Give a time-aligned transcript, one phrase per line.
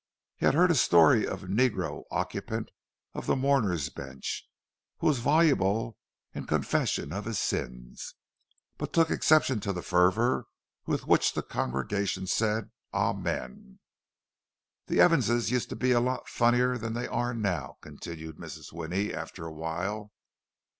[0.35, 2.71] He had heard a story of a negro occupant
[3.13, 4.49] of the "mourners' bench,"
[4.97, 5.95] who was voluble
[6.33, 8.15] in confession of his sins,
[8.79, 10.45] but took exception to the fervour
[10.87, 13.77] with which the congregation said "Amen!"
[14.87, 18.73] "The Evanses used to be a lot funnier than they are now," continued Mrs.
[18.73, 20.11] Winnie, after a while.